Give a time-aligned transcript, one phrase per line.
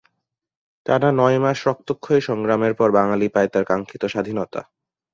[0.85, 4.61] টানা নয় মাস রক্তক্ষয়ী সংগ্রামের পর বাঙালি পায় তার কাঙ্খিত স্বাধীনতা।